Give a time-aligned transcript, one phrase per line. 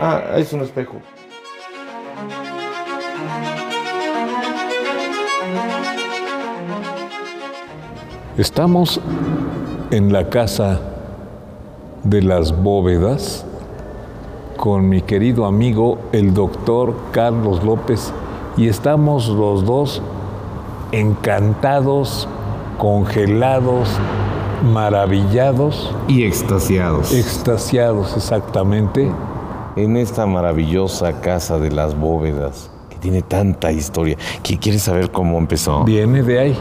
[0.00, 0.96] Ah, es un espejo.
[8.36, 9.00] Estamos
[9.90, 10.80] en la casa
[12.04, 13.44] de las bóvedas
[14.56, 18.12] con mi querido amigo el doctor Carlos López
[18.56, 20.02] y estamos los dos
[20.92, 22.28] encantados,
[22.78, 23.88] congelados,
[24.72, 27.12] maravillados, Y extasiados.
[27.12, 29.10] extasiados exactamente.
[29.76, 34.16] En esta maravillosa casa de las bóvedas que tiene tanta historia.
[34.42, 35.84] ¿Qui- ¿Quieres saber cómo empezó?
[35.84, 36.58] Viene de ahí.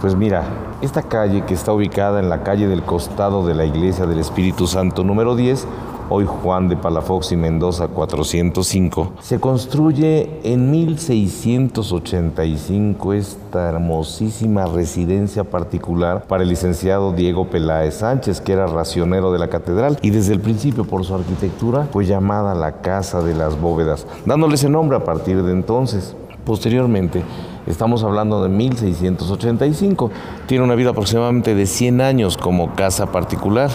[0.00, 0.44] Pues mira,
[0.80, 4.66] esta calle que está ubicada en la calle del costado de la iglesia del Espíritu
[4.66, 5.66] Santo número 10,
[6.08, 16.24] hoy Juan de Palafox y Mendoza 405, se construye en 1685 esta hermosísima residencia particular
[16.24, 20.40] para el licenciado Diego Peláez Sánchez, que era racionero de la catedral y desde el
[20.40, 25.04] principio por su arquitectura fue llamada la Casa de las Bóvedas, dándole ese nombre a
[25.04, 26.16] partir de entonces.
[26.44, 27.22] Posteriormente,
[27.66, 30.10] estamos hablando de 1685,
[30.46, 33.70] tiene una vida aproximadamente de 100 años como casa particular.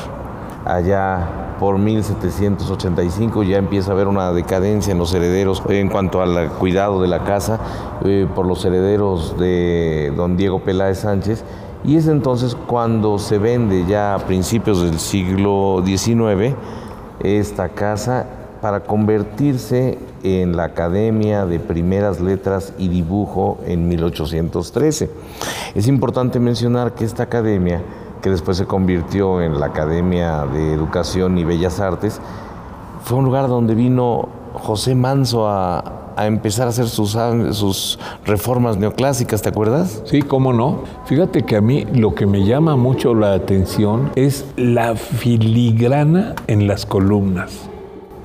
[0.68, 6.50] Allá por 1785 ya empieza a haber una decadencia en los herederos en cuanto al
[6.50, 7.60] cuidado de la casa
[8.04, 11.46] eh, por los herederos de don Diego Peláez Sánchez.
[11.86, 16.56] Y es entonces cuando se vende ya a principios del siglo XIX
[17.22, 18.26] esta casa
[18.62, 25.10] para convertirse en la Academia de Primeras Letras y Dibujo en 1813.
[25.76, 27.82] Es importante mencionar que esta academia,
[28.22, 32.20] que después se convirtió en la Academia de Educación y Bellas Artes,
[33.04, 37.18] fue un lugar donde vino José Manso a, a empezar a hacer sus,
[37.52, 40.02] sus reformas neoclásicas, ¿te acuerdas?
[40.06, 40.84] Sí, cómo no.
[41.06, 46.68] Fíjate que a mí lo que me llama mucho la atención es la filigrana en
[46.68, 47.70] las columnas.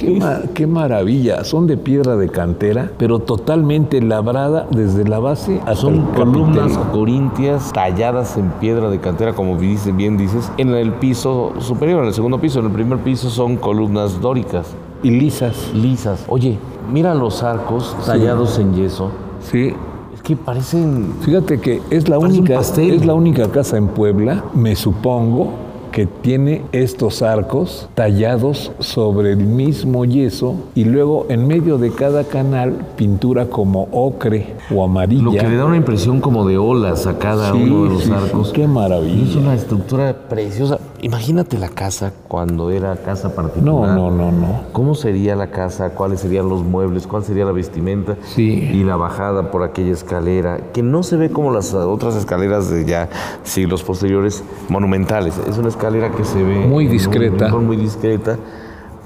[0.03, 1.45] Qué, ma- qué maravilla.
[1.45, 6.77] Son de piedra de cantera, pero totalmente labrada desde la base hasta Son el columnas
[6.93, 12.09] corintias talladas en piedra de cantera, como dice- bien dices, en el piso superior, en
[12.09, 12.59] el segundo piso.
[12.61, 14.67] En el primer piso son columnas dóricas,
[15.03, 15.71] y lisas.
[15.75, 16.25] lisas.
[16.29, 16.59] Oye,
[16.93, 19.11] mira los arcos tallados en yeso.
[19.41, 19.73] Sí.
[20.15, 21.15] Es que parecen...
[21.23, 25.49] Fíjate que es la única es la única casa en Puebla, me supongo,
[25.93, 32.25] que tiene estos arcos tallados sobre el mismo yeso y luego en medio de cada
[32.25, 35.23] canal pintura como ocre o amarilla.
[35.23, 38.03] Lo que le da una impresión como de olas a cada Sí, uno de los
[38.03, 38.53] sí, sí, arcos.
[38.53, 39.31] qué maravilla.
[39.31, 40.79] Es una estructura preciosa.
[41.05, 43.97] Imagínate la casa cuando era casa No, particular.
[43.97, 44.61] no, no, no.
[44.73, 45.91] ¿Cómo sería la casa?
[45.91, 47.09] ¿Cuáles serían los muebles?
[47.09, 48.17] ¿Cuál sería la vestimenta?
[48.23, 48.71] Sí.
[48.73, 52.85] Y la bajada por aquella escalera, que no se ve como las otras escaleras de
[52.85, 53.09] ya
[53.43, 55.35] siglos posteriores monumentales.
[55.49, 57.49] Es una escalera que se ve Muy discreta.
[57.49, 58.39] muy discreta,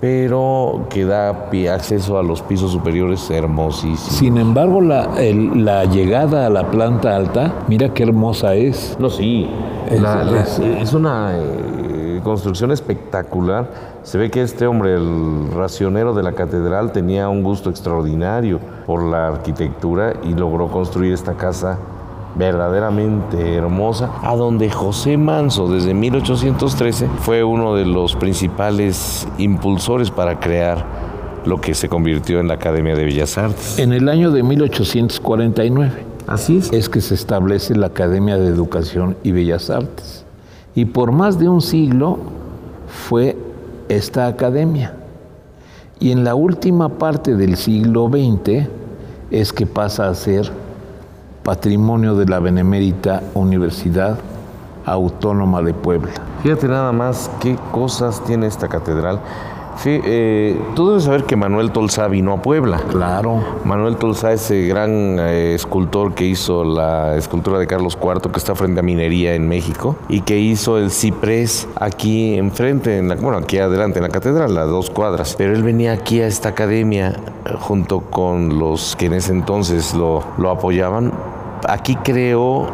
[0.07, 3.99] pero que da acceso a los pisos superiores hermosísimos.
[4.03, 8.97] Sin embargo, la, el- la llegada a la planta alta, mira qué hermosa es.
[9.01, 9.51] No, sí.
[9.91, 13.69] Es- La- la- es- es una eh, construcción espectacular.
[14.05, 19.03] Se ve que este hombre, el racionero de la catedral, tenía un gusto extraordinario por
[19.03, 21.79] la arquitectura y logró construir esta casa
[22.39, 30.39] verdaderamente hermosa, a donde José Manso desde 1813 fue uno de los principales impulsores para
[30.39, 30.85] crear
[31.45, 33.79] lo que se convirtió en la Academia de Bellas Artes.
[33.79, 35.93] En el año de 1849
[36.27, 36.73] Así es.
[36.73, 40.25] es que se establece la Academia de Educación y Bellas Artes.
[40.75, 42.19] Y por más de un siglo
[43.09, 43.37] fue
[43.89, 44.95] esta academia.
[46.01, 48.67] Y en la última parte del siglo XX
[49.31, 50.51] es que pasa a ser
[51.47, 54.19] patrimonio de la Benemérita Universidad
[54.85, 56.11] Autónoma de Puebla.
[56.43, 59.21] Fíjate nada más qué cosas tiene esta catedral.
[59.77, 62.79] Fí- eh, tú debes saber que Manuel Tolsá vino a Puebla.
[62.91, 63.43] Claro.
[63.65, 68.55] Manuel Tolsá, ese gran eh, escultor que hizo la escultura de Carlos IV, que está
[68.57, 73.37] frente a Minería en México, y que hizo el ciprés aquí enfrente, en la, bueno,
[73.39, 75.35] aquí adelante en la catedral, a dos cuadras.
[75.39, 77.11] Pero él venía aquí a esta academia
[77.45, 81.13] eh, junto con los que en ese entonces lo, lo apoyaban.
[81.69, 82.69] Aquí creó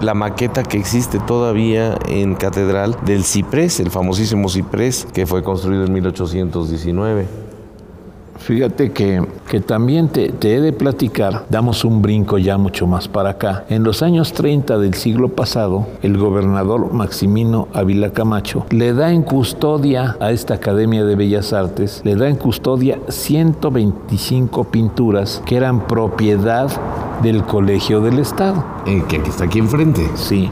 [0.00, 5.84] la maqueta que existe todavía en Catedral del Ciprés, el famosísimo Ciprés, que fue construido
[5.84, 7.52] en 1819.
[8.42, 13.30] Fíjate que, que también te, he de platicar, damos un brinco ya mucho más para
[13.30, 13.64] acá.
[13.68, 19.22] En los años 30 del siglo pasado, el gobernador Maximino Ávila Camacho le da en
[19.22, 25.86] custodia a esta Academia de Bellas Artes, le da en custodia 125 pinturas que eran
[25.86, 26.68] propiedad
[27.22, 28.64] del Colegio del Estado.
[28.86, 30.08] Eh, que está aquí enfrente.
[30.14, 30.50] Sí.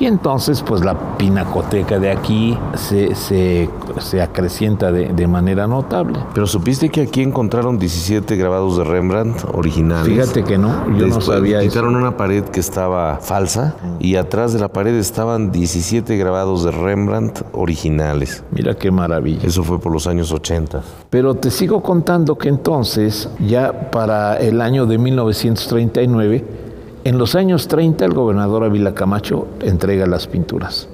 [0.00, 3.68] Y entonces, pues la pinacoteca de aquí se, se,
[4.00, 6.18] se acrecienta de, de, manera notable.
[6.34, 10.06] Pero supiste que aquí encontraron 17 grabados de Rembrandt originales.
[10.06, 11.98] Fíjate que no, yo Después no sabía quitaron eso.
[11.98, 17.42] una pared que estaba falsa y atrás de la pared estaban 17 grabados de Rembrandt
[17.52, 18.42] originales.
[18.50, 19.46] Mira qué maravilla.
[19.46, 20.82] Eso fue por los años 80.
[21.10, 26.61] Pero te sigo contando que entonces, ya para el año de 1939,
[27.04, 30.88] en los años 30 el gobernador Ávila Camacho entrega las pinturas.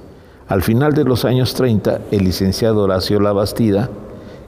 [0.47, 3.89] Al final de los años 30, el licenciado Horacio Labastida,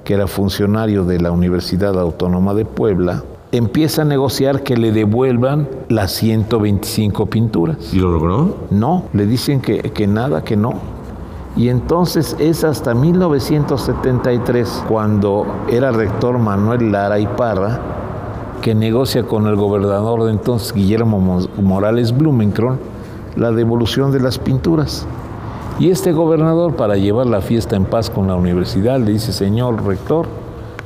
[0.04, 5.68] que era funcionario de la Universidad Autónoma de Puebla, empieza a negociar que le devuelvan
[5.90, 7.94] las 125 pinturas.
[7.94, 8.56] ¿Y lo logró?
[8.72, 10.74] No, le dicen que, que nada, que no.
[11.56, 18.00] Y entonces es hasta 1973, cuando era rector Manuel Lara y Parra,
[18.62, 22.80] que negocia con el gobernador de entonces, Guillermo Morales Blumenkron,
[23.36, 25.06] la devolución de las pinturas.
[25.80, 29.84] Y este gobernador, para llevar la fiesta en paz con la universidad, le dice, señor
[29.84, 30.28] rector,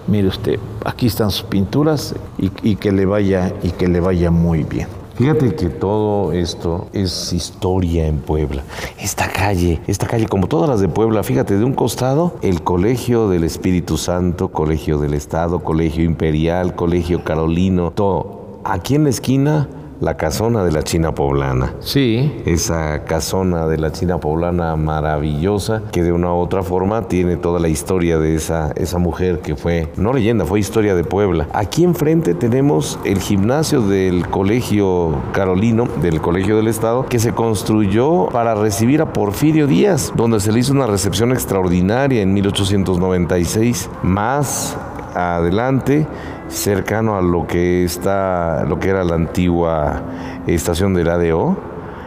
[0.07, 4.31] mire usted, aquí están sus pinturas y, y que le vaya y que le vaya
[4.31, 5.04] muy bien.
[5.15, 8.63] Fíjate que todo esto es historia en Puebla.
[8.99, 13.29] Esta calle, esta calle como todas las de Puebla, fíjate, de un costado el Colegio
[13.29, 18.59] del Espíritu Santo, Colegio del Estado, Colegio Imperial, Colegio Carolino, todo.
[18.65, 19.69] Aquí en la esquina
[20.05, 21.73] la casona de la China poblana.
[21.79, 22.31] Sí.
[22.45, 27.59] Esa casona de la China poblana maravillosa que de una u otra forma tiene toda
[27.59, 31.47] la historia de esa, esa mujer que fue, no leyenda, fue historia de Puebla.
[31.53, 38.27] Aquí enfrente tenemos el gimnasio del Colegio Carolino, del Colegio del Estado, que se construyó
[38.27, 43.89] para recibir a Porfirio Díaz, donde se le hizo una recepción extraordinaria en 1896.
[44.03, 44.77] Más
[45.15, 46.05] adelante
[46.47, 50.01] cercano a lo que está lo que era la antigua
[50.47, 51.57] estación del ADO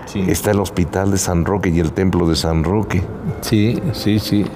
[0.07, 0.25] sí.
[0.29, 3.03] está el hospital de San Roque y el templo de San Roque.
[3.41, 4.47] Sí sí sí.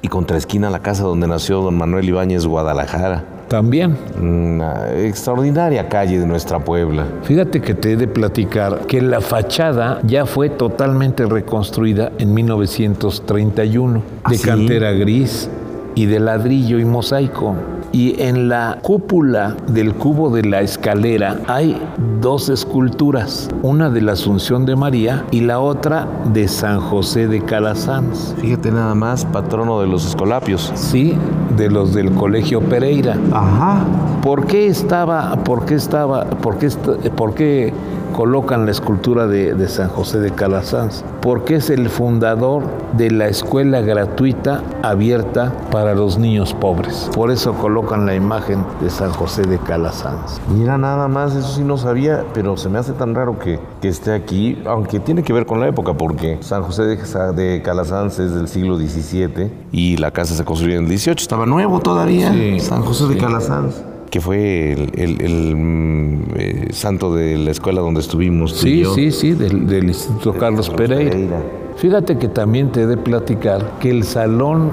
[0.00, 3.24] Y contra esquina la casa donde nació don Manuel Ibáñez Guadalajara.
[3.46, 3.98] También.
[4.18, 7.04] Una extraordinaria calle de nuestra Puebla.
[7.22, 14.02] Fíjate que te he de platicar que la fachada ya fue totalmente reconstruida en 1931
[14.24, 14.44] ¿Ah, de sí?
[14.44, 15.50] cantera gris
[15.94, 17.54] y de ladrillo y mosaico
[17.92, 21.80] y en la cúpula del cubo de la escalera hay
[22.20, 27.42] dos esculturas, una de la Asunción de María y la otra de San José de
[27.42, 28.34] Calasanz.
[28.40, 30.72] Fíjate nada más, patrono de los escolapios.
[30.74, 31.14] Sí,
[31.56, 33.16] de los del Colegio Pereira.
[33.32, 33.84] Ajá.
[34.22, 36.68] ¿Por qué estaba, por qué estaba, por qué,
[37.16, 37.72] por qué
[38.12, 41.04] colocan la escultura de, de, San José de Calasanz?
[41.20, 42.64] Porque es el fundador
[42.96, 47.10] de la escuela gratuita abierta para los niños pobres.
[47.14, 50.40] Por eso colocan la imagen de San José de Calasanz.
[50.48, 53.88] Mira, nada más, eso sí no sabía, pero se me hace tan raro que, que
[53.88, 56.96] esté aquí, aunque tiene que ver con la época, porque San José de,
[57.32, 61.46] de Calasanz es del siglo XVII y la casa se construyó en el XVIII, estaba
[61.46, 63.14] nuevo todavía, sí, San José sí.
[63.14, 68.52] de Calasanz que fue el, el, el eh, santo de la escuela donde estuvimos.
[68.52, 71.10] Sí, sí, sí, del, del Instituto Carlos Pereira.
[71.12, 71.42] Pereira.
[71.76, 74.70] Fíjate que también te he de platicar que el salón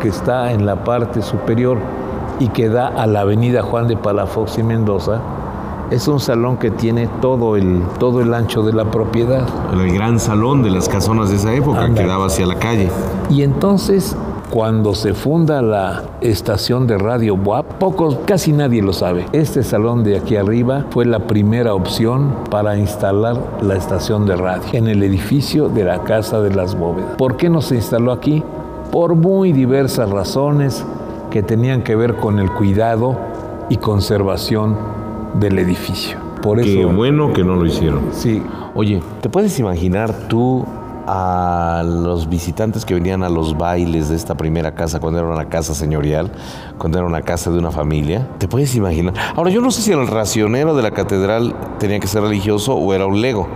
[0.00, 1.78] que está en la parte superior
[2.40, 5.20] y que da a la avenida Juan de Palafox y Mendoza,
[5.92, 9.46] es un salón que tiene todo el, todo el ancho de la propiedad.
[9.72, 12.88] El gran salón de las casonas de esa época que daba hacia la calle.
[13.30, 14.16] Y entonces
[14.52, 19.24] cuando se funda la estación de radio WAP, pocos, casi nadie lo sabe.
[19.32, 24.64] Este salón de aquí arriba fue la primera opción para instalar la estación de radio
[24.74, 27.16] en el edificio de la Casa de las Bóvedas.
[27.16, 28.42] ¿Por qué no se instaló aquí?
[28.90, 30.84] Por muy diversas razones
[31.30, 33.16] que tenían que ver con el cuidado
[33.70, 34.76] y conservación
[35.40, 36.18] del edificio.
[36.42, 38.10] Por eso, Qué bueno que no lo hicieron.
[38.12, 38.42] Sí.
[38.74, 40.66] Oye, ¿te puedes imaginar tú
[41.06, 45.48] a los visitantes que venían a los bailes de esta primera casa cuando era una
[45.48, 46.30] casa señorial,
[46.78, 48.28] cuando era una casa de una familia.
[48.38, 49.14] ¿Te puedes imaginar?
[49.34, 52.94] Ahora, yo no sé si el racionero de la catedral tenía que ser religioso o
[52.94, 53.48] era un lego.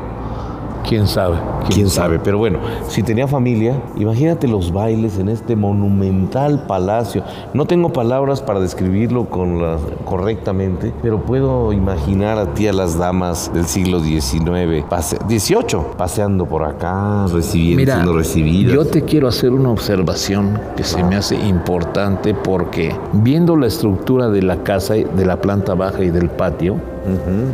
[0.89, 1.37] ¿Quién sabe?
[1.69, 2.21] ¿Quién, sabe?
[2.21, 7.25] Pero bueno, si tenía familia, imagínate los bailes en este monumental palacio.
[7.55, 12.97] No tengo palabras para describirlo con la, correctamente, pero puedo imaginar a ti a las
[12.97, 18.73] damas del siglo XIX, pase, 18, paseando por acá, recibiendo, Mira, siendo recibidas.
[18.73, 24.29] Yo te quiero hacer una observación que se me hace importante porque viendo la estructura
[24.29, 26.81] de la casa, de la planta baja y del patio,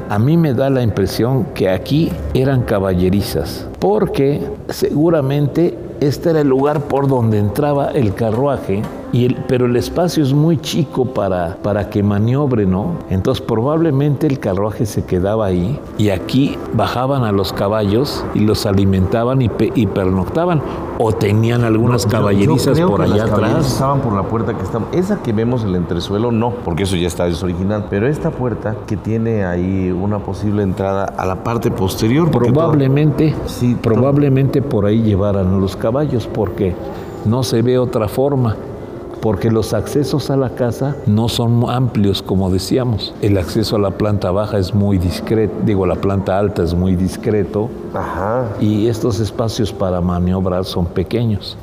[0.08, 6.48] a mí me da la impresión que aquí eran caballerizas, porque seguramente este era el
[6.48, 8.82] lugar por donde entraba el carruaje,
[9.12, 12.94] y el- pero el espacio es muy chico para, para que maniobre, ¿no?
[13.10, 18.64] Entonces probablemente el carruaje se quedaba ahí y aquí bajaban a los caballos y los
[18.66, 20.62] alimentaban y, pe- y pernoctaban,
[20.98, 23.72] o tenían algunas Yo- yo caballerizas creo por que allá las caballerizas atrás.
[23.74, 24.80] Estaban por la puerta que está.
[24.92, 27.86] Esa que vemos en el entresuelo, no, porque eso ya está, es original.
[27.90, 32.30] Pero esta puerta que tiene ahí una posible entrada a la parte posterior.
[32.30, 36.74] Probablemente, Sí, probablemente por ahí llevaran los caballos, porque
[37.26, 38.56] no se ve otra forma.
[39.22, 43.14] Porque los accesos a la casa no son amplios, como decíamos.
[43.22, 46.96] El acceso a la planta baja es muy discreto, digo, la planta alta es muy
[46.96, 48.48] discreto Ajá.
[48.60, 51.56] y estos espacios para maniobrar son pequeños.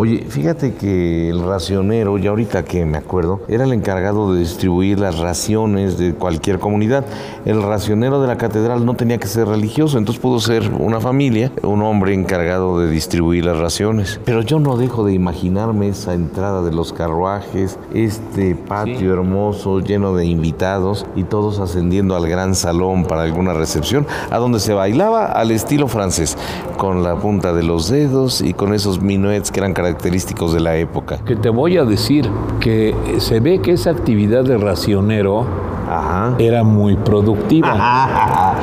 [0.00, 5.00] Oye, fíjate que el racionero, ya ahorita que me acuerdo, era el encargado de distribuir
[5.00, 7.04] las raciones de cualquier comunidad.
[7.44, 11.50] El racionero de la catedral no tenía que ser religioso, entonces pudo ser una familia,
[11.64, 14.20] un hombre encargado de distribuir las raciones.
[14.24, 20.14] Pero yo no dejo de imaginarme esa entrada de los carruajes, este patio hermoso lleno
[20.14, 25.24] de invitados y todos ascendiendo al gran salón para alguna recepción, a donde se bailaba
[25.24, 26.38] al estilo francés,
[26.76, 30.76] con la punta de los dedos y con esos minuets que eran característicos de la
[30.76, 31.18] época.
[31.24, 32.28] Que te voy a decir
[32.60, 35.44] que se ve que esa actividad de racionero
[35.90, 36.34] Ajá.
[36.38, 37.74] era muy productiva.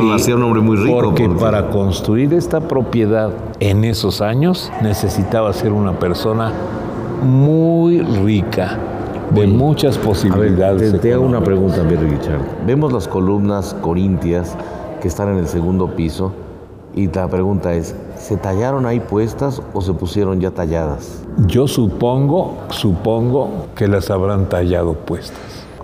[0.00, 1.00] Lo hacía un hombre muy rico.
[1.00, 3.30] Porque para construir esta propiedad
[3.60, 6.52] en esos años necesitaba ser una persona
[7.22, 8.78] muy rica,
[9.34, 10.92] de muchas A ver, posibilidades.
[10.92, 12.40] te, te hago una pregunta, Mary Richard.
[12.66, 14.56] Vemos las columnas corintias
[15.00, 16.32] que están en el segundo piso
[16.94, 21.22] y la pregunta es, ¿se tallaron ahí puestas o se pusieron ya talladas?
[21.46, 25.38] Yo supongo, supongo que las habrán tallado puestas.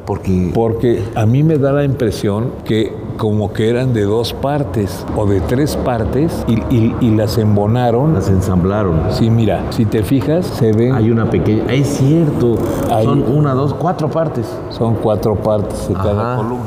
[0.06, 5.06] Porque Porque a mí me da la impresión que como que eran de dos partes
[5.16, 8.14] o de tres partes y, y- y las embonaron.
[8.14, 8.96] las ensamblaron.
[9.10, 12.56] Sí, mira, si te fijas, se ven, Hay una pequeña, es cierto,
[12.90, 14.46] Hay- son una, dos, cuatro partes.
[14.70, 16.64] son cuatro partes de cada columna.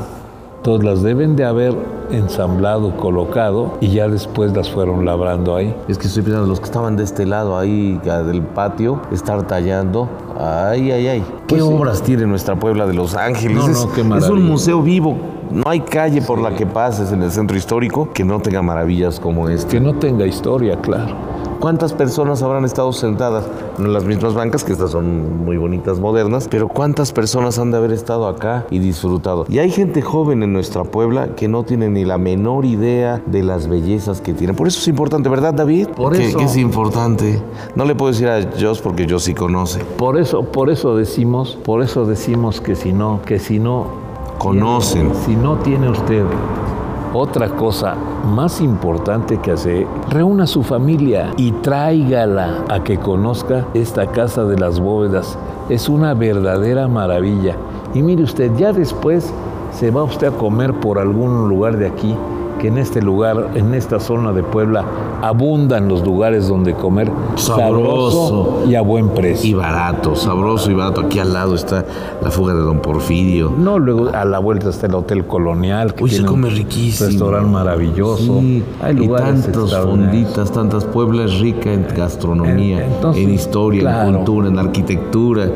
[0.56, 1.74] Entonces las deben de haber
[2.10, 5.74] ensamblado, colocado y ya después las fueron labrando ahí.
[5.88, 9.46] Es que estoy pensando, los que estaban de este lado ahí ah, del patio, estar
[9.46, 10.08] tallando.
[10.38, 11.20] Ay, ay, ay.
[11.20, 11.68] ¿Qué Pues sí.
[11.72, 13.56] obras tiene nuestra Puebla de Los Ángeles?
[13.56, 14.32] No, es, no, qué es maravilla.
[14.34, 15.16] un museo vivo.
[15.50, 19.20] No hay calle por la que pases en el centro histórico que no tenga maravillas
[19.20, 19.76] como este.
[19.78, 21.14] Que no tenga historia, claro.
[21.60, 23.44] ¿Cuántas personas habrán estado sentadas?
[23.78, 27.76] En las mismas bancas, que estas son muy bonitas, modernas, pero ¿cuántas personas han de
[27.78, 29.44] haber estado acá y disfrutado?
[29.48, 33.42] Y hay gente joven en nuestra Puebla que no tiene ni la menor idea de
[33.42, 34.54] las bellezas que tiene.
[34.54, 35.88] Por eso es importante, ¿verdad, David?
[35.88, 36.38] Por Que- eso.
[36.38, 37.42] Que es importante.
[37.74, 39.80] No le puedo decir a Joss porque Joss sí conoce.
[39.84, 44.06] Por eso, por eso decimos, por eso decimos que si no, que si no
[44.38, 45.12] Conocen.
[45.24, 46.22] Si no tiene usted
[47.12, 47.94] otra cosa
[48.24, 54.44] más importante que hacer, reúna a su familia y tráigala a que conozca esta casa
[54.44, 55.38] de las bóvedas.
[55.68, 57.56] Es una verdadera maravilla.
[57.94, 59.32] Y mire usted, ya después
[59.72, 62.14] se va usted a comer por algún lugar de aquí,
[62.60, 64.84] que en este lugar, en esta zona de Puebla,
[65.22, 68.62] abundan los lugares donde comer Sabroso.
[68.68, 69.50] y a buen precio.
[69.50, 71.02] Y barato, sabroso y barato.
[71.02, 71.84] Aquí al lado está
[72.22, 73.52] la fuga de Don Porfirio.
[73.56, 76.54] No, luego a la vuelta está el Hotel Colonial, que Uy, se tiene come un
[76.54, 77.08] riquísimo.
[77.10, 78.38] restaurante maravilloso.
[78.40, 80.10] Sí, Hay y lugares tantas extraordinarios.
[80.22, 84.08] fonditas, tantas Puebla es rica en gastronomía, En- entonces, en historia, claro.
[84.08, 85.46] en cultura, en arquitectura,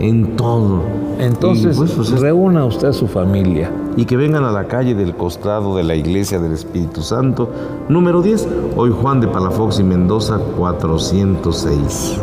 [0.00, 0.82] en todo.
[1.18, 4.94] Entonces, pues, pues, es- reúna usted a su familia y que vengan a la calle
[4.94, 7.48] del costado de la iglesia del Espíritu Santo,
[7.88, 12.20] número 10, hoy Juan de Palafox y Mendoza 406.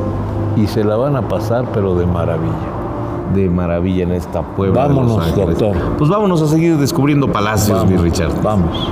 [0.58, 2.52] y se la van a pasar, pero de maravilla.
[3.34, 5.58] De maravilla en esta Puebla de Vámonos, Los Ángeles.
[5.60, 5.78] doctor.
[5.98, 8.34] Pues vámonos a seguir descubriendo palacios, mi Richard.
[8.44, 8.92] Vamos.